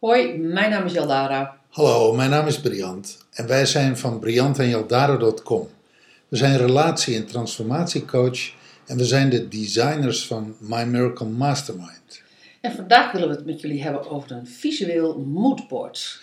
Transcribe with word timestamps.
Hoi, 0.00 0.38
mijn 0.38 0.70
naam 0.70 0.84
is 0.84 0.92
Jaldara. 0.92 1.58
Hallo, 1.70 2.12
mijn 2.12 2.30
naam 2.30 2.46
is 2.46 2.60
Briant 2.60 3.26
en 3.30 3.46
wij 3.46 3.66
zijn 3.66 3.98
van 3.98 4.18
briantenjaldaro.com. 4.18 5.68
We 6.28 6.36
zijn 6.36 6.56
relatie- 6.56 7.16
en 7.16 7.26
transformatiecoach 7.26 8.52
en 8.86 8.96
we 8.96 9.04
zijn 9.04 9.30
de 9.30 9.48
designers 9.48 10.26
van 10.26 10.56
My 10.60 10.84
Miracle 10.84 11.26
Mastermind. 11.26 12.23
En 12.64 12.72
vandaag 12.72 13.12
willen 13.12 13.28
we 13.28 13.34
het 13.34 13.44
met 13.44 13.60
jullie 13.60 13.82
hebben 13.82 14.10
over 14.10 14.30
een 14.30 14.46
visueel 14.46 15.18
moodboard. 15.18 16.20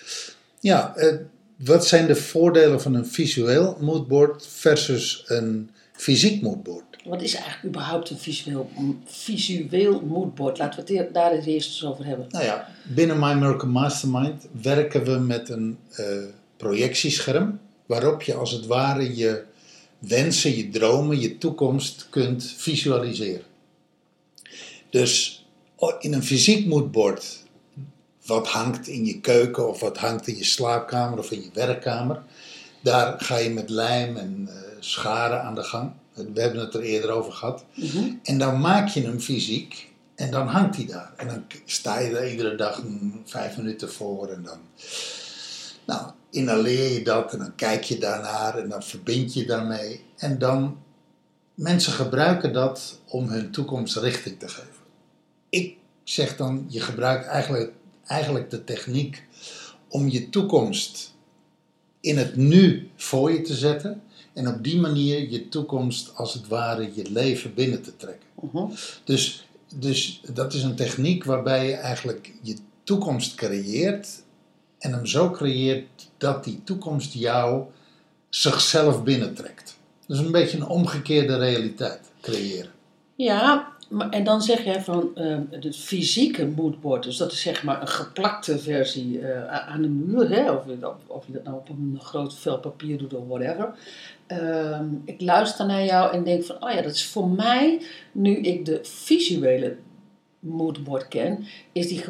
Ja, 0.59 0.95
eh, 0.95 1.15
wat 1.55 1.87
zijn 1.87 2.07
de 2.07 2.15
voordelen 2.15 2.81
van 2.81 2.93
een 2.93 3.05
visueel 3.05 3.77
moodboard 3.79 4.47
versus 4.47 5.23
een 5.25 5.69
fysiek 5.91 6.41
moodboard? 6.41 6.97
Wat 7.05 7.21
is 7.21 7.33
eigenlijk 7.33 7.65
überhaupt 7.65 8.09
een 8.09 8.17
visueel, 8.17 8.69
visueel 9.05 10.01
moodboard? 10.01 10.57
Laten 10.57 10.85
we 10.85 10.97
het 10.97 11.13
daar 11.13 11.31
eens 11.31 11.45
eerst 11.45 11.69
eens 11.69 11.85
over 11.85 12.05
hebben. 12.05 12.25
Nou 12.29 12.45
ja, 12.45 12.67
binnen 12.83 13.19
My 13.19 13.33
Miracle 13.33 13.69
Mastermind 13.69 14.47
werken 14.61 15.03
we 15.03 15.17
met 15.17 15.49
een 15.49 15.77
eh, 15.91 16.05
projectiescherm 16.57 17.59
waarop 17.85 18.21
je 18.21 18.33
als 18.33 18.51
het 18.51 18.65
ware 18.65 19.15
je 19.15 19.43
wensen, 19.99 20.55
je 20.55 20.69
dromen, 20.69 21.19
je 21.19 21.37
toekomst 21.37 22.07
kunt 22.09 22.53
visualiseren. 22.57 23.45
Dus 24.89 25.40
in 25.99 26.13
een 26.13 26.23
fysiek 26.23 26.67
moodboard, 26.67 27.43
wat 28.25 28.47
hangt 28.47 28.87
in 28.87 29.05
je 29.05 29.19
keuken 29.19 29.69
of 29.69 29.79
wat 29.79 29.97
hangt 29.97 30.27
in 30.27 30.37
je 30.37 30.43
slaapkamer 30.43 31.19
of 31.19 31.31
in 31.31 31.41
je 31.41 31.49
werkkamer, 31.53 32.23
daar 32.81 33.19
ga 33.19 33.37
je 33.37 33.49
met 33.49 33.69
lijm 33.69 34.17
en 34.17 34.47
eh, 34.49 34.55
scharen 34.79 35.43
aan 35.43 35.55
de 35.55 35.63
gang. 35.63 35.91
We 36.13 36.41
hebben 36.41 36.59
het 36.59 36.73
er 36.73 36.81
eerder 36.81 37.09
over 37.09 37.31
gehad. 37.31 37.65
En 38.23 38.37
dan 38.37 38.61
maak 38.61 38.87
je 38.87 39.01
hem 39.01 39.19
fysiek 39.19 39.89
en 40.15 40.31
dan 40.31 40.47
hangt 40.47 40.75
hij 40.75 40.85
daar. 40.85 41.13
En 41.17 41.27
dan 41.27 41.43
sta 41.65 41.99
je 41.99 42.17
er 42.17 42.31
iedere 42.31 42.55
dag 42.55 42.81
vijf 43.25 43.57
minuten 43.57 43.91
voor 43.91 44.29
en 44.29 44.43
dan 44.43 44.59
nou, 45.85 46.11
inhaleer 46.29 46.91
je 46.91 47.03
dat 47.03 47.33
en 47.33 47.39
dan 47.39 47.55
kijk 47.55 47.83
je 47.83 47.97
daarnaar 47.97 48.57
en 48.57 48.69
dan 48.69 48.83
verbind 48.83 49.33
je 49.33 49.45
daarmee. 49.45 50.03
En 50.17 50.39
dan, 50.39 50.77
mensen 51.53 51.93
gebruiken 51.93 52.53
dat 52.53 52.99
om 53.07 53.29
hun 53.29 53.51
toekomst 53.51 53.95
richting 53.95 54.39
te 54.39 54.47
geven. 54.47 54.80
Ik 55.51 55.77
zeg 56.03 56.37
dan, 56.37 56.65
je 56.67 56.79
gebruikt 56.79 57.25
eigenlijk, 57.25 57.71
eigenlijk 58.05 58.49
de 58.49 58.63
techniek 58.63 59.23
om 59.87 60.09
je 60.09 60.29
toekomst 60.29 61.13
in 61.99 62.17
het 62.17 62.35
nu 62.35 62.89
voor 62.95 63.31
je 63.31 63.41
te 63.41 63.53
zetten. 63.53 64.01
En 64.33 64.47
op 64.47 64.63
die 64.63 64.79
manier 64.79 65.29
je 65.29 65.49
toekomst 65.49 66.15
als 66.15 66.33
het 66.33 66.47
ware 66.47 66.91
je 66.93 67.11
leven 67.11 67.53
binnen 67.53 67.81
te 67.81 67.97
trekken. 67.97 68.27
Mhm. 68.41 68.65
Dus, 69.03 69.47
dus 69.75 70.21
dat 70.33 70.53
is 70.53 70.63
een 70.63 70.75
techniek 70.75 71.23
waarbij 71.23 71.67
je 71.67 71.73
eigenlijk 71.73 72.33
je 72.41 72.55
toekomst 72.83 73.35
creëert 73.35 74.23
en 74.79 74.93
hem 74.93 75.05
zo 75.05 75.29
creëert 75.29 76.09
dat 76.17 76.43
die 76.43 76.61
toekomst 76.63 77.13
jou 77.13 77.63
zichzelf 78.29 79.03
binnentrekt. 79.03 79.77
Dus 80.07 80.19
een 80.19 80.31
beetje 80.31 80.57
een 80.57 80.67
omgekeerde 80.67 81.37
realiteit 81.37 82.11
creëren. 82.21 82.71
Ja, 83.15 83.70
en 84.09 84.23
dan 84.23 84.41
zeg 84.41 84.63
jij 84.63 84.81
van 84.81 85.15
eh, 85.15 85.37
het 85.49 85.77
fysieke 85.77 86.45
moodboard, 86.45 87.03
dus 87.03 87.17
dat 87.17 87.31
is 87.31 87.41
zeg 87.41 87.63
maar 87.63 87.81
een 87.81 87.87
geplakte 87.87 88.59
versie 88.59 89.19
eh, 89.19 89.67
aan 89.67 89.81
de 89.81 89.87
muur, 89.87 90.29
hè? 90.29 90.51
Of, 90.51 90.63
of 91.07 91.25
je 91.27 91.33
dat 91.33 91.43
nou 91.43 91.57
op 91.57 91.69
een 91.69 91.97
groot 92.01 92.35
vel 92.35 92.59
papier 92.59 92.97
doet 92.97 93.13
of 93.13 93.27
whatever. 93.27 93.73
Ehm, 94.27 94.85
ik 95.05 95.21
luister 95.21 95.65
naar 95.65 95.85
jou 95.85 96.13
en 96.13 96.23
denk 96.23 96.43
van, 96.43 96.63
oh 96.63 96.71
ja, 96.71 96.81
dat 96.81 96.93
is 96.93 97.05
voor 97.05 97.29
mij, 97.29 97.81
nu 98.11 98.35
ik 98.35 98.65
de 98.65 98.79
visuele 98.83 99.77
moodboard 100.39 101.07
ken, 101.07 101.45
is, 101.71 101.87
die 101.87 102.03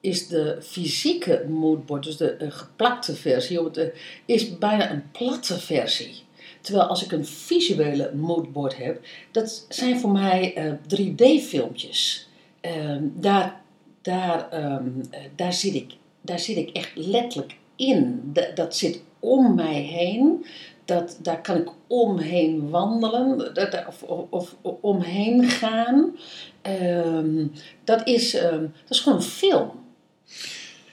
is 0.00 0.28
de 0.28 0.56
fysieke 0.60 1.44
moodboard, 1.48 2.04
dus 2.04 2.16
de 2.16 2.30
eh, 2.30 2.50
geplakte 2.50 3.14
versie, 3.14 3.70
te- 3.70 3.94
is 4.24 4.58
bijna 4.58 4.90
een 4.90 5.10
platte 5.10 5.58
versie. 5.58 6.26
Terwijl 6.68 6.88
als 6.88 7.04
ik 7.04 7.12
een 7.12 7.26
visuele 7.26 8.12
moodboard 8.14 8.76
heb, 8.76 9.00
dat 9.30 9.66
zijn 9.68 10.00
voor 10.00 10.10
mij 10.10 10.54
eh, 10.54 10.72
3D-filmpjes. 10.72 12.28
Ehm, 12.60 13.02
daar, 13.14 13.60
daar, 14.02 14.48
ehm, 14.50 14.88
eh, 15.10 15.20
daar, 15.36 15.52
zit 15.52 15.74
ik, 15.74 15.92
daar 16.20 16.38
zit 16.38 16.56
ik 16.56 16.70
echt 16.70 16.90
letterlijk 16.94 17.56
in. 17.76 18.20
Da- 18.24 18.50
dat 18.54 18.76
zit 18.76 19.02
om 19.18 19.54
mij 19.54 19.80
heen. 19.80 20.44
Dat, 20.84 21.18
daar 21.22 21.42
kan 21.42 21.56
ik 21.56 21.68
omheen 21.86 22.70
wandelen 22.70 23.54
of, 23.88 24.02
of, 24.30 24.56
omheen 24.80 25.44
gaan. 25.44 26.16
Ehm, 26.62 27.46
dat, 27.84 28.06
is, 28.06 28.30
dat 28.30 28.70
is 28.88 29.00
gewoon 29.00 29.18
een 29.18 29.24
film. 29.24 29.70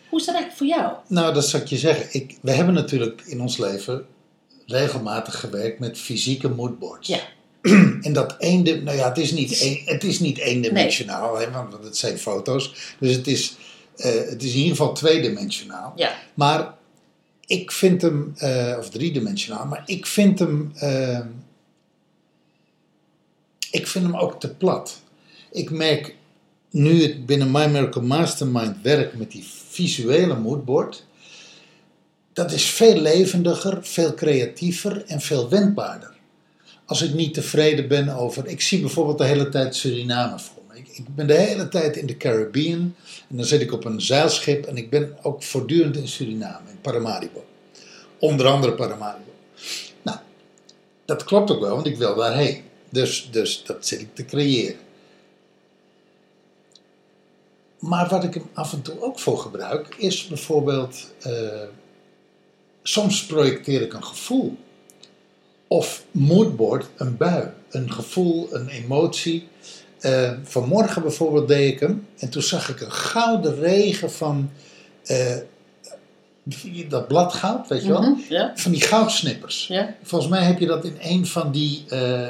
Hoe 0.10 0.20
is 0.20 0.26
dat 0.26 0.36
eigenlijk 0.36 0.52
voor 0.52 0.68
jou? 0.68 0.94
Nou, 1.08 1.34
dat 1.34 1.46
zou 1.46 1.64
ik 1.64 1.70
je 1.70 1.78
zeggen. 1.78 2.22
Ik, 2.22 2.38
we 2.42 2.52
hebben 2.52 2.74
natuurlijk 2.74 3.22
in 3.26 3.42
ons 3.42 3.58
leven 3.58 4.06
regelmatig 4.66 5.40
gewerkt 5.40 5.80
met 5.80 5.98
fysieke 5.98 6.50
moodboards. 6.50 7.08
Ja. 7.08 7.20
En 8.02 8.14
dat 8.14 8.36
één, 8.38 8.64
nou 8.64 8.98
ja, 8.98 9.08
het 9.08 9.18
is 9.18 9.32
niet, 9.32 9.60
één, 9.62 9.82
het 9.86 10.04
is 10.04 10.20
niet 10.20 10.38
eendimensionaal, 10.38 11.38
hè, 11.38 11.52
want 11.52 11.74
het 11.84 11.98
zijn 11.98 12.18
foto's. 12.18 12.96
Dus 13.00 13.16
het 13.16 13.28
is, 13.28 13.56
eh, 13.96 14.12
het 14.14 14.44
is 14.44 14.52
in 14.52 14.58
ieder 14.58 14.76
geval 14.76 14.94
tweedimensionaal. 14.94 15.94
Ja. 15.96 16.16
Maar 16.34 16.74
ik 17.46 17.72
vind 17.72 18.02
hem, 18.02 18.34
eh, 18.38 18.76
of 18.80 18.90
driedimensionaal, 18.90 19.66
maar 19.66 19.84
ik 19.86 20.06
vind 20.06 20.40
hem, 20.40 20.72
eh, 20.76 21.20
ik 23.72 23.88
vind 23.88 24.06
hem 24.06 24.16
ook 24.16 24.40
te 24.40 24.56
plat. 24.56 25.02
Ik 25.52 25.70
merk 25.70 26.16
nu 26.70 27.02
het 27.02 27.26
binnen 27.26 27.52
My 27.52 27.66
Miracle 27.66 28.02
Mastermind 28.02 28.76
werk 28.82 29.18
met 29.18 29.32
die 29.32 29.46
visuele 29.70 30.40
moodboard, 30.40 31.06
dat 32.36 32.52
is 32.52 32.66
veel 32.66 32.96
levendiger, 32.96 33.78
veel 33.82 34.14
creatiever 34.14 35.04
en 35.06 35.22
veel 35.22 35.50
wendbaarder. 35.50 36.14
Als 36.86 37.02
ik 37.02 37.14
niet 37.14 37.34
tevreden 37.34 37.88
ben 37.88 38.10
over, 38.10 38.48
ik 38.48 38.62
zie 38.62 38.80
bijvoorbeeld 38.80 39.18
de 39.18 39.26
hele 39.26 39.50
tijd 39.50 39.76
Suriname 39.76 40.40
voor 40.40 40.64
me. 40.68 40.78
Ik, 40.78 40.88
ik 40.88 41.16
ben 41.16 41.28
de 41.28 41.34
hele 41.34 41.68
tijd 41.68 41.96
in 41.96 42.06
de 42.06 42.18
Caribbean 42.18 42.96
en 43.30 43.36
dan 43.38 43.46
zit 43.46 43.62
ik 43.62 43.72
op 43.72 43.86
een 43.86 44.02
zeilschip 44.02 44.66
en 44.66 44.78
ik 44.78 44.90
ben 44.90 45.18
ook 45.22 45.44
voortdurend 45.44 45.98
in 45.98 46.08
Suriname, 46.08 46.70
in 46.70 46.82
Paramaribo. 46.82 47.46
Onder 48.20 48.48
andere 48.48 48.74
Paramaribo. 48.74 49.32
Nou, 50.02 50.18
dat 51.06 51.24
klopt 51.24 51.52
ook 51.52 51.60
wel, 51.60 51.76
want 51.76 51.88
ik 51.88 51.98
wil 51.98 52.16
daarheen. 52.16 52.64
Dus, 52.90 53.30
dus 53.32 53.64
dat 53.64 53.88
zit 53.88 54.02
ik 54.02 54.16
te 54.16 54.26
creëren. 54.26 54.80
Maar 57.80 58.10
wat 58.10 58.24
ik 58.24 58.34
hem 58.34 58.50
af 58.54 58.74
en 58.74 58.82
toe 58.82 59.02
ook 59.02 59.20
voor 59.20 59.38
gebruik, 59.38 59.96
is 59.98 60.28
bijvoorbeeld. 60.28 61.12
eh, 61.22 61.32
soms 62.88 63.26
projecteer 63.26 63.82
ik 63.82 63.94
een 63.94 64.04
gevoel. 64.04 64.58
Of 65.68 66.04
moodboard, 66.12 66.86
een 66.98 67.18
bui, 67.18 67.50
een 67.70 67.92
gevoel, 67.92 68.48
een 68.52 68.68
emotie. 68.68 69.48
Eh, 70.00 70.32
vanmorgen 70.44 71.02
bijvoorbeeld 71.02 71.48
deed 71.48 71.74
ik 71.74 71.80
hem 71.80 72.08
en 72.18 72.30
toen 72.30 72.42
zag 72.42 72.70
ik 72.70 72.82
een 72.82 72.92
gouden 72.92 73.60
regen 73.60 74.12
van 74.12 74.50
eh, 75.04 75.38
dat 76.88 77.08
bladgoud, 77.08 77.68
weet 77.68 77.82
je 77.82 77.88
wel? 77.88 78.02
Mhm? 78.02 78.50
Van 78.56 78.72
die 78.72 78.82
goudsnippers. 78.82 79.68
Volgens 80.04 80.32
mij 80.32 80.44
heb 80.44 80.60
je 80.60 80.66
dat 80.66 80.86
in 80.86 80.98
een 81.00 81.26
van 81.26 81.52
die 81.52 81.84
eh, 81.90 82.28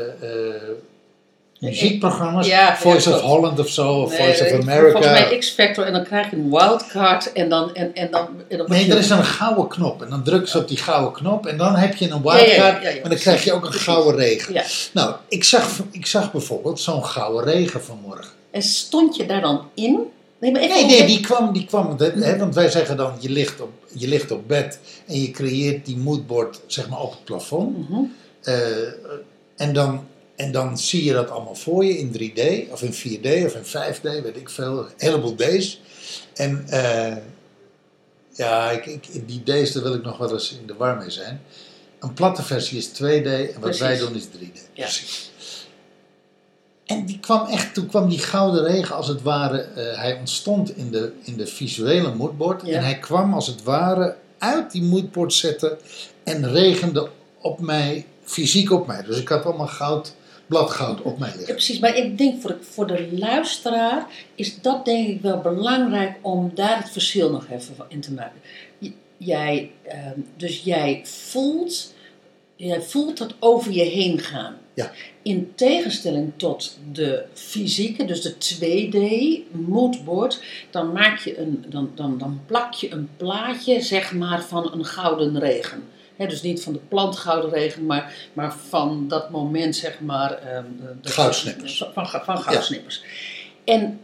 muziekprogramma's. 1.60 2.48
Ja, 2.48 2.78
Voice 2.78 3.14
of. 3.14 3.22
Holland 3.22 3.60
of 3.60 3.70
zo, 3.70 4.02
of 4.02 4.10
Nee, 4.10 4.18
Voice 4.18 4.46
of 4.46 4.62
America. 4.62 4.92
Volgens 4.92 5.30
mij 5.30 5.38
X-Factor 5.38 5.86
en 5.86 5.94
dan 5.94 6.04
krijg 6.04 6.30
je 6.30 6.36
een 6.36 6.50
wildcard 6.50 7.32
en 7.34 7.50
dan... 7.50 7.76
En, 7.76 7.96
en 7.96 8.12
dan, 8.12 8.28
en 8.48 8.58
dan 8.58 8.70
Nee, 8.70 8.92
er 8.92 8.98
is 8.98 9.10
een 9.10 9.24
gouden 9.24 9.68
knop. 9.68 10.02
En 10.02 10.10
dan 10.10 10.24
druk 10.24 10.48
je 10.48 10.58
op 10.58 10.68
die 10.68 10.78
gouden 10.78 11.12
knop. 11.12 11.46
En 11.46 11.58
dan 11.58 11.76
heb 11.76 11.96
je 11.96 12.10
een 12.10 12.22
wildcard. 12.22 12.56
ja, 12.56 12.82
ja, 12.82 12.90
ja, 12.90 13.00
maar 13.02 13.10
dan 13.10 13.20
krijg 13.20 13.44
je 13.44 13.54
ook 13.54 13.66
een 13.66 13.74
gouden 13.74 14.16
regen. 14.16 14.64
Nou, 14.94 15.16
ik 15.28 15.44
zag, 15.44 15.80
ik 15.92 16.06
zag 16.06 16.32
bijvoorbeeld 16.32 16.80
zo'n 16.80 17.06
gouden 17.06 17.44
regen 17.44 17.84
vanmorgen. 17.84 18.32
En 18.52 18.62
stond 18.62 19.16
je 19.16 19.26
daar 19.26 19.42
dan 19.42 19.70
in? 19.74 20.00
Nee, 20.40 20.52
maar 20.52 20.62
Nee, 20.62 20.86
nee, 20.86 21.06
die 21.06 21.20
kwam, 21.20 21.54
die 21.54 21.66
kwam 21.66 21.96
hè, 22.00 22.38
want 22.38 22.56
wij 22.56 22.70
zeggen 22.70 22.98
dan, 22.98 23.14
je 23.20 23.30
ligt, 23.30 23.62
op, 23.62 23.72
je 23.94 24.08
ligt 24.08 24.32
op 24.32 24.48
bed 24.48 24.80
en 25.08 25.22
je 25.22 25.32
creëert 25.32 25.86
die 25.86 25.98
moodboard 25.98 26.62
zeg 26.68 26.90
maar 26.90 27.02
op 27.02 27.12
het 27.12 27.24
plafond. 27.24 27.90
Mhm. 27.90 28.02
Eh, 28.42 28.56
en, 29.56 29.74
dan, 29.74 30.08
en 30.36 30.52
dan 30.52 30.78
zie 30.78 31.04
je 31.04 31.14
dat 31.14 31.30
allemaal 31.30 31.56
voor 31.56 31.86
je 31.86 31.98
in 31.98 32.12
3D 32.12 32.72
of 32.72 32.82
in 32.82 32.94
4D 32.94 33.46
of 33.46 33.56
in 33.56 33.64
5D, 33.66 34.02
weet 34.02 34.38
ik 34.38 34.50
veel, 34.50 34.80
een 34.80 34.94
heleboel 34.98 35.36
D's. 35.36 35.82
En 36.34 36.66
eh, 36.68 37.18
ja, 38.34 38.72
ik, 38.72 38.86
ik, 38.86 39.28
die 39.28 39.44
D's 39.44 39.72
daar 39.72 39.84
wil 39.84 39.94
ik 39.94 40.04
nog 40.04 40.18
wel 40.18 40.34
eens 40.34 40.58
in 40.62 40.68
de 40.68 40.76
war 40.76 40.98
mee 40.98 41.10
zijn. 41.10 41.42
Een 42.00 42.14
platte 42.14 42.44
versie 42.44 42.78
is 42.78 42.90
2D 42.90 43.26
en 43.26 43.46
wat 43.46 43.60
Precies. 43.60 43.80
wij 43.80 43.98
doen 43.98 44.16
is 44.16 44.26
3D. 44.26 44.60
Ja. 44.74 44.84
Precies. 44.84 45.34
En 46.86 47.06
die 47.06 47.20
kwam 47.20 47.48
echt, 47.48 47.74
toen 47.74 47.88
kwam 47.88 48.10
die 48.10 48.20
gouden 48.20 48.64
regen 48.64 48.96
als 48.96 49.08
het 49.08 49.22
ware, 49.22 49.62
eh, 49.62 49.98
hij 49.98 50.14
ontstond 50.14 50.78
in 50.78 50.92
de, 50.92 51.12
in 51.24 51.38
de 51.38 51.48
visuele 51.48 52.16
moodboard. 52.16 52.62
Ja. 52.66 52.78
En 52.78 52.84
hij 52.84 53.00
kwam 53.00 53.34
als 53.34 53.48
het 53.48 53.64
ware 53.64 54.16
uit 54.38 54.72
die 54.72 54.84
moodboard 54.84 55.34
zetten 55.34 55.78
en 56.24 56.52
regende 56.52 57.10
op 57.42 57.60
mij, 57.60 58.06
fysiek 58.24 58.72
op 58.72 58.88
mij. 58.88 59.04
Dus 59.04 59.20
ik 59.20 59.28
had 59.28 59.46
allemaal 59.46 59.68
goud, 59.68 60.14
bladgoud 60.48 61.02
op 61.02 61.20
mij 61.20 61.30
Ja, 61.30 61.36
liggen. 61.36 61.56
precies. 61.56 61.80
Maar 61.80 61.98
ik 61.98 62.18
denk 62.18 62.42
voor 62.42 62.50
de, 62.50 62.64
voor 62.64 62.88
de 62.88 63.08
luisteraar 63.18 64.08
is 64.36 64.62
dat 64.62 64.86
denk 64.86 65.08
ik 65.08 65.22
wel 65.22 65.38
belangrijk 65.42 66.18
om 66.22 66.52
daar 66.54 66.78
het 66.78 66.90
verschil 66.92 67.32
nog 67.32 67.48
even 67.50 67.76
in 67.88 68.00
te 68.02 68.14
maken. 68.14 68.40
Jij, 69.18 69.72
ehm, 69.84 70.20
dus 70.38 70.64
jij 70.64 71.02
voelt, 71.04 71.94
jij 72.56 72.82
voelt 72.82 73.18
dat 73.18 73.34
over 73.40 73.72
je 73.72 73.84
heen 73.84 74.20
gaan. 74.20 74.58
Ja. 74.74 74.92
In 75.22 75.52
tegenstelling 75.56 76.32
tot 76.36 76.78
de 76.92 77.24
fysieke, 77.34 78.06
dus 78.06 78.22
de 78.22 78.38
2D 78.38 78.98
moodboard, 79.68 80.44
dan 80.70 80.92
maak 80.92 81.20
je 81.20 81.40
een, 81.40 81.66
dan, 81.70 81.92
dan, 81.96 82.18
dan 82.18 82.42
plak 82.46 82.74
je 82.74 82.92
een 82.92 83.10
plaatje, 83.18 83.82
zeg 83.82 84.14
maar, 84.14 84.44
van 84.44 84.72
een 84.74 84.86
gouden 84.86 85.40
regen. 85.40 85.84
Dus 86.18 86.42
niet 86.42 86.64
van 86.64 86.74
de 86.74 86.80
plant 86.88 87.16
gouden 87.18 87.50
regen, 87.50 87.86
maar, 87.86 88.14
maar 88.34 88.54
van 88.68 89.08
dat 89.08 89.30
moment, 89.30 89.76
zeg 89.76 90.00
maar. 90.00 90.32
ehm, 90.32 90.64
de- 90.82 90.96
de- 91.02 91.10
Goudsnippers. 91.10 91.84
Van, 91.94 92.08
van, 92.08 92.38
goudsnippers. 92.38 93.04
En, 93.64 94.00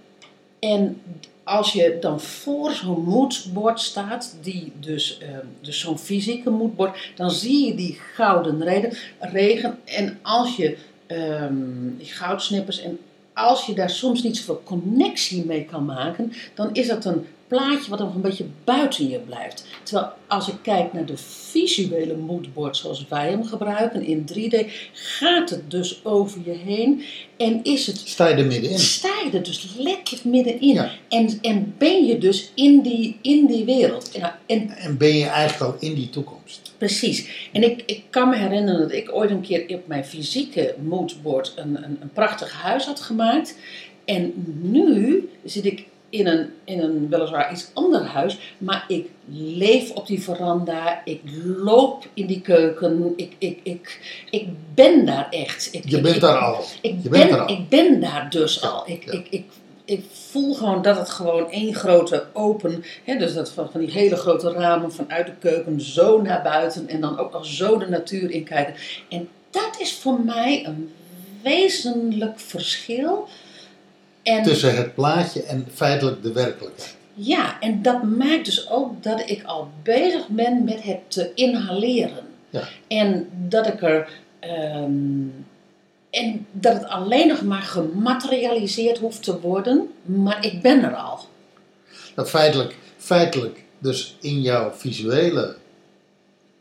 en 0.60 1.02
als 1.44 1.74
je 1.74 1.98
dan 2.02 2.20
voor 2.22 2.72
zo'n 2.72 3.04
moodboard 3.04 3.80
staat, 3.80 4.36
die 4.42 4.72
dus, 4.80 5.18
ehm, 5.18 5.46
dus 5.62 5.80
zo'n 5.80 5.98
fysieke 6.00 6.50
moodboard, 6.50 7.12
dan 7.16 7.32
zie 7.32 7.66
je 7.68 7.76
die 7.76 8.00
gouden 8.14 8.64
reden, 8.64 8.94
regen. 9.20 9.80
En 9.86 10.20
als 10.22 10.56
je 10.56 10.78
ehm, 11.08 11.98
die 11.98 12.08
goudsnippers, 12.08 12.82
en 12.82 13.00
als 13.34 13.66
je 13.66 13.74
daar 13.74 13.90
soms 13.90 14.24
niet 14.24 14.38
zoveel 14.38 14.62
connectie 14.66 15.46
mee 15.46 15.66
kan 15.66 15.86
maken, 15.86 16.34
dan 16.54 16.70
is 16.74 16.88
dat 16.88 17.06
een 17.06 17.26
plaatje 17.52 17.90
wat 17.90 18.00
nog 18.00 18.16
een 18.16 18.22
beetje 18.22 18.46
buiten 18.64 19.10
je 19.10 19.20
blijft. 19.20 19.66
Terwijl 19.84 20.10
als 20.28 20.48
ik 20.48 20.56
kijk 20.62 20.94
naar 20.94 21.06
de 21.06 21.18
visuele 21.18 22.16
moodboard 22.16 22.78
zoals 22.78 23.06
wij 23.10 23.30
hem 23.30 23.44
gebruiken 23.46 24.04
in 24.04 24.26
3D, 24.34 24.72
gaat 24.94 25.50
het 25.50 25.72
dus 25.72 26.06
over 26.06 26.42
je 26.46 26.52
heen 26.52 27.04
en 27.38 27.64
is 27.64 27.88
het 27.88 27.98
Sta 27.98 28.28
je 28.28 28.36
er 28.36 28.46
middenin? 28.46 28.80
sta 28.80 29.14
je 29.32 29.38
er 29.38 29.44
dus 29.44 29.76
letterlijk 29.78 30.26
middenin. 30.26 30.74
Ja. 30.74 30.92
En, 31.10 31.38
en 31.42 31.76
ben 31.78 32.06
je 32.06 32.18
dus 32.18 32.52
in 32.56 32.82
die, 32.82 33.18
in 33.22 33.46
die 33.46 33.66
wereld. 33.66 34.12
En, 34.12 34.34
en 34.46 34.70
En 34.70 34.98
ben 34.98 35.16
je 35.16 35.26
eigenlijk 35.26 35.74
al 35.74 35.80
in 35.80 35.94
die 35.96 36.10
toekomst? 36.10 36.72
precies. 36.78 37.50
En 37.52 37.64
ik, 37.64 37.84
ik 37.86 38.04
kan 38.10 38.30
me 38.30 38.36
herinneren 38.36 38.82
dat 38.82 38.92
ik 38.92 39.16
ooit 39.16 39.30
een 39.30 39.42
keer 39.42 39.66
op 39.68 39.88
mijn 39.88 40.06
fysieke 40.06 40.76
moodboard 40.84 41.54
een, 41.56 41.84
een, 41.84 41.98
een 42.02 42.12
prachtig 42.14 42.54
huis 42.54 42.86
had 42.86 43.00
gemaakt. 43.00 43.56
En 44.06 44.34
nu 44.62 45.30
zit 45.44 45.66
ik 45.66 45.86
in 46.12 46.28
een, 46.28 46.50
in 46.64 46.80
een 46.82 47.10
weliswaar 47.10 47.52
iets 47.52 47.70
ander 47.74 48.02
huis, 48.04 48.40
maar 48.58 48.86
ik 48.88 49.10
leef 49.34 49.92
op 49.92 50.08
die 50.08 50.22
veranda, 50.22 51.02
ik 51.06 51.22
loop 51.58 52.08
in 52.14 52.26
die 52.28 52.42
keuken, 52.42 53.14
ik, 53.16 53.34
ik, 53.38 53.60
ik, 53.64 54.00
ik 54.30 54.48
ben 54.74 55.06
daar 55.06 55.28
echt. 55.30 55.70
Ik, 55.72 55.84
Je 55.90 56.02
bent 56.02 56.16
ik- 56.16 56.22
daar 56.22 56.38
al. 56.38 56.64
ik 56.82 56.96
Je 57.04 57.10
ben, 57.10 57.20
bent 57.20 57.32
er 57.32 57.40
al. 57.42 57.50
ik 57.50 57.70
ben 57.70 58.00
daar 58.00 58.30
dus 58.30 58.60
Ja, 58.62 58.68
al. 58.68 58.84
Ik, 58.90 59.06
ja. 59.06 59.12
ik, 59.12 59.28
ik, 59.30 59.46
ik 59.86 60.04
voel 60.30 60.54
gewoon 60.54 60.82
dat 60.82 60.98
het 60.98 61.10
gewoon 61.10 61.50
één 61.52 61.76
grote 61.76 62.26
open, 62.34 62.84
hè, 63.04 63.18
dus 63.18 63.34
dat 63.34 63.52
van, 63.52 63.70
van 63.72 63.80
die 63.80 63.92
hele 63.92 64.16
grote 64.16 64.52
ramen 64.52 64.92
vanuit 64.94 65.26
de 65.26 65.34
keuken 65.40 65.82
zo 65.82 66.22
naar 66.22 66.42
buiten 66.42 66.88
en 66.88 67.02
dan 67.02 67.18
ook 67.20 67.32
nog 67.32 67.46
zo 67.46 67.78
de 67.78 67.88
natuur 67.90 68.32
in 68.32 68.44
kijken. 68.44 68.74
En 69.10 69.30
dat 69.50 69.76
is 69.80 69.94
voor 69.94 70.20
mij 70.20 70.66
een 70.66 70.92
wezenlijk 71.44 72.40
verschil. 72.40 73.28
En, 74.24 74.44
Tussen 74.44 74.76
het 74.76 74.96
plaatje 74.96 75.44
en 75.44 75.68
feitelijk 75.74 76.24
de 76.24 76.32
werkelijkheid. 76.32 76.96
Ja, 77.14 77.60
en 77.60 77.82
dat 77.82 78.04
maakt 78.04 78.46
dus 78.46 78.70
ook 78.70 79.04
dat 79.04 79.30
ik 79.30 79.44
al 79.44 79.70
bezig 79.84 80.28
ben 80.28 80.64
met 80.64 80.84
het 80.84 81.00
te 81.08 81.32
inhaleren. 81.36 82.24
Ja. 82.50 82.68
En 82.88 83.30
dat 83.48 83.68
ik 83.68 83.82
er. 83.82 84.10
ehm, 84.40 85.28
en 86.10 86.46
dat 86.52 86.74
het 86.74 86.86
alleen 86.86 87.28
nog 87.28 87.42
maar 87.42 87.62
gematerialiseerd 87.62 88.98
hoeft 88.98 89.24
te 89.24 89.40
worden, 89.40 89.92
maar 90.02 90.46
ik 90.46 90.62
ben 90.62 90.84
er 90.84 90.96
al. 90.96 91.20
Nou, 92.16 92.28
feitelijk, 92.28 92.76
feitelijk, 92.98 93.64
dus 93.80 94.18
in 94.20 94.42
jouw 94.42 94.72
visuele 94.72 95.56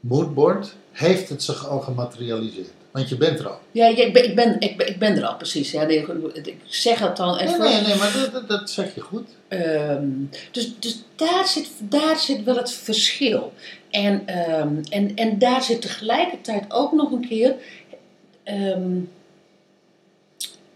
moodboard 0.01 0.75
heeft 0.93 1.29
het 1.29 1.43
zich 1.43 1.69
al 1.69 1.81
gematerialiseerd. 1.81 2.73
Want 2.91 3.09
je 3.09 3.17
bent 3.17 3.39
er 3.39 3.49
al. 3.49 3.59
Ja, 3.73 3.87
ik, 3.87 4.13
ben, 4.13 4.25
ik, 4.25 4.35
ben, 4.35 4.61
ik, 4.61 4.77
ben, 4.77 4.89
ik 4.89 4.99
ben 4.99 5.17
er 5.17 5.25
al 5.25 5.37
precies. 5.37 5.71
Ja, 5.71 5.83
nee, 5.83 6.07
ik 6.43 6.55
zeg 6.65 6.99
het 6.99 7.17
dan 7.17 7.37
Nee, 7.37 7.59
nee, 7.59 7.81
nee 7.81 7.97
maar 7.97 8.13
dat, 8.13 8.33
dat, 8.33 8.49
dat 8.49 8.71
zeg 8.71 8.95
je 8.95 9.01
goed. 9.01 9.29
Ehm, 9.49 10.09
dus 10.51 10.79
dus 10.79 11.03
daar, 11.17 11.47
zit, 11.47 11.71
daar 11.79 12.19
zit 12.19 12.45
wel 12.45 12.57
het 12.57 12.73
verschil. 12.73 13.53
En, 13.91 14.27
ehm, 14.27 14.75
en, 14.89 15.15
en 15.15 15.39
daar 15.39 15.63
zit 15.63 15.81
tegelijkertijd 15.81 16.65
ook 16.69 16.93
nog 16.93 17.11
een 17.11 17.29
keer. 17.29 17.55
ehm, 18.43 18.99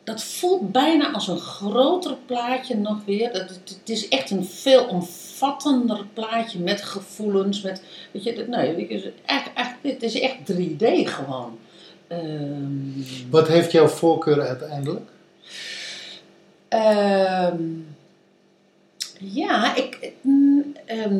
dat 0.05 0.22
voelt 0.22 0.72
bijna 0.72 1.12
als 1.12 1.28
een 1.28 1.38
groter 1.38 2.17
plaatje 2.26 2.76
nog 2.76 3.05
weer. 3.05 3.32
Dat, 3.32 3.49
het, 3.49 3.78
het 3.78 3.88
is 3.88 4.08
echt 4.08 4.31
een 4.31 4.44
veel 4.44 4.84
omvattender 4.84 6.05
plaatje 6.12 6.58
met 6.58 6.82
gevoelens. 6.82 7.62
Met, 7.62 7.82
weet 8.10 8.25
je, 8.25 8.44
nee, 8.49 8.69
het 8.69 8.90
is 8.90 9.02
echt, 9.25 9.50
echt, 9.55 9.75
het 9.82 10.02
is 10.02 10.20
echt 10.20 10.37
3D 10.52 10.84
gewoon. 11.05 11.58
Ehm, 12.06 13.30
Wat 13.30 13.48
heeft 13.48 13.72
jouw 13.72 13.86
voorkeur 13.88 14.40
uiteindelijk? 14.40 15.08
Ehm, 16.68 17.62
ja, 19.18 19.76
ik, 19.76 20.12
mm, 20.20 20.72
ehm, 20.84 21.18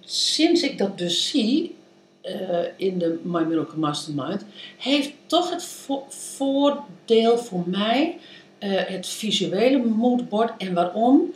sinds 0.00 0.62
ik 0.62 0.78
dat 0.78 0.98
dus 0.98 1.28
zie 1.28 1.74
eh, 2.20 2.58
in 2.76 2.98
de 2.98 3.20
My 3.22 3.42
Miracle 3.42 3.78
Mastermind, 3.78 4.44
heeft 4.78 5.12
toch 5.26 5.50
het 5.50 5.64
vo- 5.64 6.06
voordeel 6.08 7.38
voor 7.38 7.62
mij 7.66 8.18
eh, 8.58 8.70
het 8.74 9.06
visuele 9.06 9.78
moodboard. 9.84 10.52
En 10.58 10.74
waarom? 10.74 11.32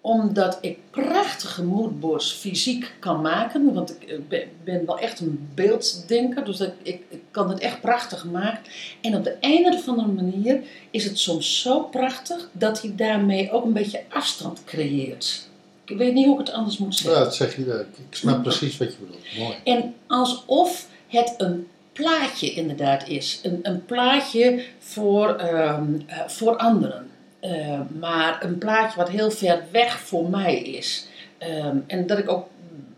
Omdat 0.00 0.58
ik 0.60 0.78
prachtige 0.90 1.64
moodboards 1.64 2.32
fysiek 2.32 2.94
kan 2.98 3.20
maken. 3.20 3.74
Want 3.74 3.90
ik 4.00 4.08
eh, 4.08 4.18
ben, 4.28 4.42
ben 4.64 4.86
wel 4.86 4.98
echt 4.98 5.20
een 5.20 5.48
beelddenker. 5.54 6.44
Dus 6.44 6.56
dat, 6.56 6.72
ik, 6.82 7.02
ik 7.08 7.17
kan 7.38 7.50
het 7.50 7.58
echt 7.60 7.80
prachtig 7.80 8.24
maken. 8.24 8.62
En 9.00 9.14
op 9.16 9.24
de 9.24 9.36
een 9.40 9.66
of 9.74 9.88
andere 9.88 10.08
manier 10.12 10.60
is 10.90 11.04
het 11.04 11.18
soms 11.18 11.60
zo 11.60 11.80
prachtig 11.80 12.48
dat 12.52 12.80
hij 12.82 12.92
daarmee 12.96 13.50
ook 13.52 13.64
een 13.64 13.72
beetje 13.72 14.00
afstand 14.08 14.64
creëert. 14.64 15.48
Ik 15.84 15.96
weet 15.96 16.14
niet 16.14 16.24
hoe 16.26 16.40
ik 16.40 16.46
het 16.46 16.54
anders 16.54 16.78
moet 16.78 16.98
Ja, 16.98 17.02
zeggen. 17.04 17.24
dat 17.24 17.34
zeg 17.34 17.56
je. 17.56 17.72
eh, 17.72 17.80
Ik 18.10 18.16
snap 18.16 18.42
precies 18.42 18.76
wat 18.78 18.92
je 18.92 18.98
bedoelt. 19.00 19.24
Mooi. 19.38 19.54
En 19.64 19.94
alsof 20.06 20.86
het 21.08 21.34
een 21.38 21.66
plaatje 21.92 22.50
inderdaad 22.52 23.08
is. 23.08 23.40
Een, 23.42 23.58
een 23.62 23.84
plaatje 23.84 24.62
voor, 24.78 25.34
ehm, 25.34 25.84
eh, 26.06 26.18
voor 26.26 26.56
anderen. 26.56 27.10
Eh, 27.40 27.80
maar 27.98 28.44
een 28.44 28.58
plaatje 28.58 28.96
wat 28.98 29.08
heel 29.08 29.30
ver 29.30 29.62
weg 29.70 30.00
voor 30.00 30.30
mij 30.30 30.58
is. 30.58 31.06
Ehm, 31.38 31.76
en 31.86 32.06
dat 32.06 32.18
ik 32.18 32.30
ook, 32.30 32.46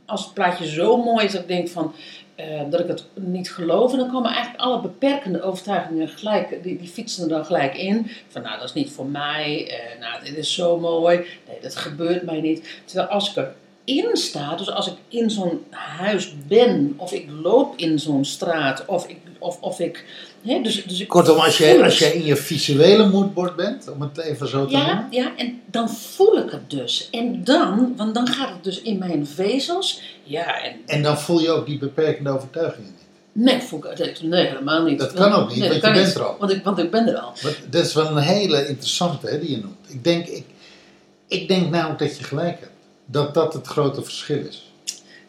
als 0.07 0.25
het 0.25 0.35
plaatje 0.35 0.67
zo 0.69 0.97
mooi 1.03 1.25
is, 1.25 1.33
dat 1.33 1.41
ik 1.41 1.49
denk 1.49 1.69
van... 1.69 1.93
eh, 2.41 2.71
dat 2.71 2.81
ik 2.81 2.89
het 2.89 3.05
niet 3.15 3.53
geloof. 3.53 3.93
En 3.93 3.99
dan 3.99 4.11
komen 4.11 4.31
eigenlijk 4.31 4.63
alle 4.63 4.81
beperkende 4.81 5.43
overtuigingen 5.43 6.09
gelijk, 6.09 6.63
die, 6.63 6.79
die 6.79 6.89
fietsen 6.89 7.23
er 7.23 7.29
dan 7.29 7.45
gelijk 7.45 7.75
in. 7.77 8.11
Van 8.29 8.43
nou, 8.43 8.59
dat 8.59 8.69
is 8.69 8.75
niet 8.75 8.91
voor 8.91 9.07
mij. 9.07 9.69
eh, 9.69 10.01
nou, 10.01 10.25
dit 10.25 10.37
is 10.37 10.55
zo 10.55 10.79
mooi. 10.79 11.17
Nee, 11.49 11.61
dat 11.61 11.77
gebeurt 11.77 12.23
mij 12.23 12.41
niet. 12.41 12.81
Terwijl 12.85 13.09
als 13.09 13.37
ik 13.37 13.47
erin 13.85 14.17
sta, 14.17 14.57
dus 14.57 14.71
als 14.71 14.87
ik 14.87 14.95
in 15.09 15.31
zo'n 15.31 15.65
huis 15.71 16.35
ben, 16.47 16.95
of 16.97 17.13
ik 17.13 17.31
loop 17.43 17.77
in 17.77 17.99
zo'n 17.99 18.25
straat, 18.25 18.85
of 18.87 19.09
ik, 19.09 19.17
of, 19.41 19.61
of 19.61 19.79
ik, 19.81 20.05
hè, 20.43 20.61
dus, 20.63 20.85
dus 20.85 21.01
ik 21.01 21.09
Kortom, 21.09 21.39
als 21.39 21.59
het. 21.59 21.83
als 21.83 21.99
jij 21.99 22.13
in 22.13 22.25
je 22.25 22.37
visuele 22.37 23.09
moodboard 23.09 23.57
bent, 23.57 23.91
om 23.91 24.01
het 24.01 24.19
even 24.19 24.49
zo 24.49 24.65
te 24.67 24.71
Ja, 24.73 24.87
noemen. 24.87 25.07
ja, 25.11 25.37
en 25.37 25.61
dan 25.67 25.91
voel 25.91 26.39
ik 26.39 26.51
het 26.51 26.71
dus. 26.71 27.09
En 27.11 27.45
dan, 27.45 27.93
want 27.97 28.15
dan 28.15 28.29
gaat 28.29 28.51
het 28.51 28.65
dus 28.65 28.83
in 28.83 28.99
mijn 28.99 29.27
vezels. 29.27 30.01
Ja, 30.23 30.63
en 30.63 30.77
En 30.87 31.03
dan 31.03 31.19
voel 31.19 31.41
je 31.41 31.51
ook 31.51 31.67
die 31.67 31.79
beperkende 31.79 32.31
overtuigingen 32.31 32.91
niet. 32.91 33.45
nee, 33.45 33.61
voel 33.61 33.79
ik 33.91 34.21
nee, 34.23 34.47
helemaal 34.47 34.83
niet. 34.85 34.99
Dat 34.99 35.13
kan 35.13 35.33
ook 35.33 35.49
niet, 35.49 35.59
Nee, 35.59 35.69
want 35.69 35.83
je 35.83 35.91
bent 35.93 36.07
niet, 36.07 36.15
er 36.15 36.23
al. 36.25 36.37
Want 36.39 36.53
ik, 36.53 36.65
want 36.65 36.79
ik 36.79 36.91
ben 36.91 37.09
er 37.09 37.19
al. 37.19 37.33
Maar 37.43 37.57
dat 37.71 37.85
is 37.85 37.95
wel 37.95 38.07
een 38.07 38.23
hele 38.23 38.67
interessante 38.69 39.27
hè, 39.29 39.39
die 39.41 39.51
je 39.51 39.57
noemt. 39.59 39.77
Ik 39.89 40.05
denk, 40.05 40.27
ik, 40.27 40.45
ik 41.29 41.49
denk 41.49 41.71
namelijk 41.71 41.99
dat 41.99 42.19
je 42.19 42.25
gelijk 42.25 42.61
hebt. 42.61 42.73
Dat 43.07 43.35
dat 43.35 43.53
het 43.53 43.67
grote 43.67 44.03
verschil 44.03 44.47
is. 44.49 44.73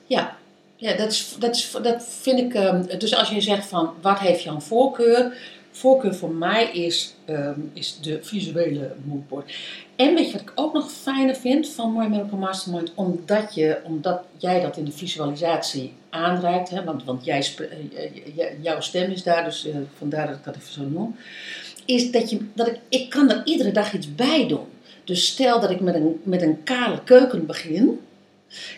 Ja, 0.07 0.37
ja 0.81 0.93
dat, 0.97 1.11
is, 1.11 1.35
dat, 1.39 1.55
is, 1.55 1.71
dat 1.83 2.03
vind 2.21 2.39
ik. 2.39 2.53
ehm, 2.53 2.97
dus 2.97 3.15
als 3.15 3.29
je 3.29 3.41
zegt 3.41 3.65
van 3.67 3.93
wat 4.01 4.19
heeft 4.19 4.43
jouw 4.43 4.59
voorkeur? 4.59 5.37
Voorkeur 5.71 6.15
voor 6.15 6.31
mij 6.31 6.71
is, 6.71 7.13
ehm, 7.25 7.59
is 7.73 7.97
de 8.01 8.19
visuele 8.21 8.95
moodboard. 9.03 9.53
En 9.95 10.13
weet 10.15 10.25
je 10.25 10.31
wat 10.31 10.41
ik 10.41 10.51
ook 10.55 10.73
nog 10.73 10.91
fijner 10.91 11.35
vind 11.35 11.69
van 11.69 11.93
My 11.93 12.05
Miracle 12.07 12.37
Mastermind? 12.37 12.91
Omdat, 12.95 13.55
je, 13.55 13.77
omdat 13.83 14.21
jij 14.37 14.61
dat 14.61 14.77
in 14.77 14.85
de 14.85 14.91
visualisatie 14.91 15.93
aanreikt. 16.09 16.69
Hè, 16.69 16.83
want 16.83 17.03
want 17.03 17.25
jij, 17.25 17.37
eh, 17.57 18.15
j- 18.35 18.55
jouw 18.61 18.79
stem 18.81 19.11
is 19.11 19.23
daar, 19.23 19.43
dus 19.43 19.65
eh, 19.67 19.75
vandaar 19.97 20.27
dat 20.27 20.35
ik 20.35 20.43
dat 20.43 20.55
even 20.55 20.73
zo 20.73 20.81
noem. 20.83 21.15
is 21.85 22.11
dat, 22.11 22.29
je, 22.29 22.37
dat 22.53 22.67
ik, 22.67 22.79
ik 22.89 23.09
kan 23.09 23.29
er 23.31 23.41
iedere 23.45 23.71
dag 23.71 23.93
iets 23.93 24.15
bij 24.15 24.47
doen. 24.47 24.65
Dus 25.03 25.25
stel 25.27 25.59
dat 25.59 25.69
ik 25.69 25.79
met 25.79 25.95
een, 25.95 26.21
met 26.23 26.41
een 26.41 26.63
kale 26.63 27.03
keuken 27.03 27.45
begin, 27.45 27.99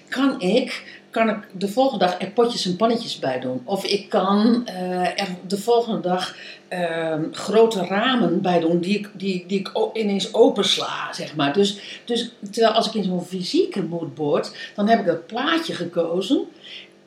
kan 0.10 0.42
ik, 0.42 1.02
kan 1.14 1.30
ik 1.30 1.38
de 1.52 1.68
volgende 1.68 2.06
dag 2.06 2.22
er 2.22 2.32
potjes 2.32 2.66
en 2.66 2.76
pannetjes 2.76 3.20
bij 3.20 3.40
doen. 3.40 3.62
Of 3.64 3.86
ik 3.86 4.10
kan 4.10 4.66
eh, 4.66 5.22
er 5.22 5.28
de 5.48 5.58
volgende 5.58 6.00
dag 6.00 6.36
ehm, 6.68 7.24
grote 7.32 7.86
ramen 7.86 8.42
bij 8.42 8.60
doen 8.60 8.80
die 8.80 8.98
ik, 8.98 9.10
die, 9.14 9.44
die 9.48 9.60
ik 9.60 9.72
ineens 9.94 10.34
opensla, 10.34 11.14
zeg 11.14 11.36
maar. 11.36 11.54
Dus, 11.54 12.02
dus 12.06 12.32
terwijl 12.52 12.74
als 12.74 12.88
ik 12.88 12.94
in 12.94 13.04
zo'n 13.04 13.26
fysieke 13.26 13.84
moodboard, 13.84 14.72
dan 14.76 14.88
heb 14.88 15.00
ik 15.00 15.06
dat 15.06 15.28
plaatje 15.28 15.74
gekozen. 15.74 16.44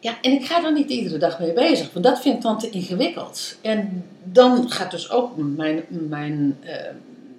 Ja, 0.00 0.18
en 0.22 0.32
ik 0.32 0.46
ga 0.46 0.64
er 0.64 0.72
niet 0.72 0.90
iedere 0.90 1.18
dag 1.18 1.38
mee 1.38 1.52
bezig, 1.52 1.92
want 1.92 2.04
dat 2.04 2.20
vind 2.20 2.36
ik 2.36 2.42
dan 2.42 2.58
te 2.58 2.70
ingewikkeld. 2.70 3.56
En 3.60 4.04
dan 4.22 4.70
gaat 4.70 4.90
dus 4.90 5.10
ook 5.10 5.36
mijn, 5.36 5.84
mijn 5.88 6.58
eh, 6.60 6.74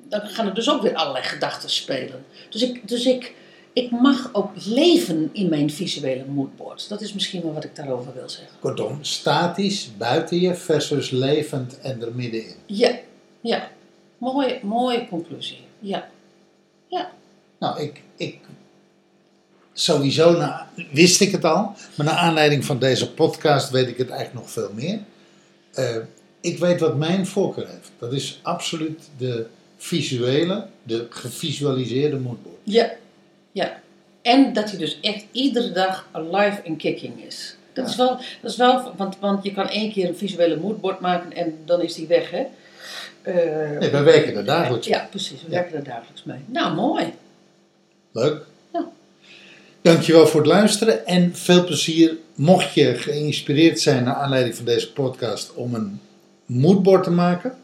dan 0.09 0.21
gaan 0.21 0.47
er 0.47 0.53
dus 0.53 0.69
ook 0.69 0.81
weer 0.81 0.95
allerlei 0.95 1.23
gedachten 1.23 1.69
spelen. 1.69 2.25
Dus 2.49 2.61
ik, 2.61 2.87
dus 2.87 3.05
ik, 3.05 3.33
ik 3.77 3.91
mag 3.91 4.29
ook 4.33 4.51
leven 4.65 5.29
in 5.33 5.49
mijn 5.49 5.71
visuele 5.71 6.25
moodboard. 6.25 6.89
Dat 6.89 7.01
is 7.01 7.13
misschien 7.13 7.41
wel 7.41 7.53
wat 7.53 7.63
ik 7.63 7.75
daarover 7.75 8.13
wil 8.13 8.29
zeggen. 8.29 8.57
Kortom, 8.59 8.97
statisch 9.01 9.89
buiten 9.97 10.39
je 10.39 10.55
versus 10.55 11.09
levend 11.09 11.79
en 11.79 12.01
er 12.01 12.15
middenin. 12.15 12.55
Ja, 12.65 12.99
ja. 13.41 13.69
Mooie, 14.17 14.59
mooie 14.63 15.07
conclusie. 15.07 15.59
Ja. 15.79 16.09
Ja. 16.87 17.11
Nou, 17.59 17.81
ik, 17.81 18.01
ik 18.15 18.37
sowieso 19.73 20.37
na, 20.37 20.69
wist 20.91 21.21
ik 21.21 21.31
het 21.31 21.45
al, 21.45 21.73
maar 21.95 22.05
naar 22.05 22.15
aanleiding 22.15 22.65
van 22.65 22.79
deze 22.79 23.13
podcast 23.13 23.69
weet 23.69 23.87
ik 23.87 23.97
het 23.97 24.09
eigenlijk 24.09 24.39
nog 24.39 24.51
veel 24.51 24.71
meer. 24.73 24.99
Eh, 25.73 25.95
ik 26.41 26.57
weet 26.57 26.79
wat 26.79 26.97
mijn 26.97 27.27
voorkeur 27.27 27.67
heeft. 27.67 27.91
Dat 27.99 28.13
is 28.13 28.39
absoluut 28.43 29.09
de 29.17 29.45
visuele, 29.77 30.67
de 30.83 31.07
gevisualiseerde 31.09 32.17
moodboard. 32.17 32.57
Ja. 32.63 32.91
Ja. 33.51 33.79
En 34.21 34.53
dat 34.53 34.69
hij 34.69 34.79
dus 34.79 34.99
echt 35.01 35.25
iedere 35.31 35.71
dag 35.71 36.07
alive 36.11 36.61
en 36.61 36.77
kicking 36.77 37.23
is. 37.25 37.55
Dat, 37.73 37.85
Ja. 37.85 37.91
is 37.91 37.97
wel, 37.97 38.17
dat 38.41 38.51
is 38.51 38.57
wel, 38.57 38.91
want, 38.97 39.17
want 39.19 39.43
je 39.43 39.53
kan 39.53 39.69
één 39.69 39.91
keer 39.91 40.07
een 40.07 40.17
visuele 40.17 40.55
moodboard 40.57 40.99
maken 40.99 41.33
en 41.33 41.57
dan 41.65 41.81
is 41.81 41.93
die 41.93 42.07
weg, 42.07 42.31
hè? 42.31 42.45
Eh, 43.21 43.79
Nee, 43.79 43.89
wij 43.89 44.03
werken 44.03 44.35
er 44.35 44.45
dagelijks 44.45 44.87
mee. 44.87 44.97
Ja, 44.97 45.07
precies. 45.09 45.41
We 45.41 45.51
Ja. 45.51 45.59
werken 45.59 45.77
er 45.77 45.83
dagelijks 45.83 46.23
mee. 46.23 46.37
Nou, 46.45 46.75
mooi. 46.75 47.13
Leuk. 48.11 48.45
Ja. 48.73 48.85
Dankjewel 49.81 50.27
voor 50.27 50.39
het 50.41 50.49
luisteren 50.49 51.05
en 51.05 51.35
veel 51.35 51.63
plezier. 51.63 52.15
Mocht 52.35 52.73
je 52.73 52.93
geïnspireerd 52.95 53.79
zijn 53.79 54.03
naar 54.03 54.13
aanleiding 54.15 54.55
van 54.55 54.65
deze 54.65 54.91
podcast 54.91 55.53
om 55.53 55.75
een 55.75 55.99
moodboard 56.45 57.03
te 57.03 57.11
maken, 57.11 57.57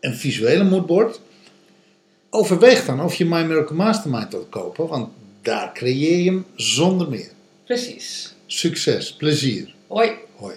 een 0.00 0.14
visuele 0.14 0.64
moodboard, 0.64 1.20
overweeg 2.36 2.84
dan 2.84 3.00
of 3.00 3.14
je 3.14 3.24
My 3.24 3.42
Miracle 3.42 3.76
Mastermind 3.76 4.30
wilt 4.30 4.48
kopen, 4.48 4.88
want 4.88 5.08
daar 5.42 5.72
creëer 5.72 6.18
je 6.18 6.30
hem 6.30 6.44
zonder 6.54 7.08
meer. 7.08 7.30
Precies. 7.64 8.34
Succes, 8.46 9.14
plezier. 9.14 9.74
Hoi. 9.86 10.10
Hoi. 10.36 10.54